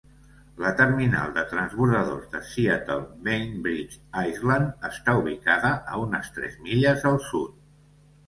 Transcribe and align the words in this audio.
La 0.61 0.69
terminal 0.77 1.33
de 1.35 1.41
transbordadors 1.49 2.23
de 2.35 2.39
Seattle-Bainbridge 2.53 3.99
Island 4.31 4.89
està 4.91 5.15
ubicada 5.21 5.73
a 5.97 6.01
unes 6.07 6.31
tres 6.39 6.57
milles 6.69 7.07
al 7.11 7.21
sud. 7.27 7.61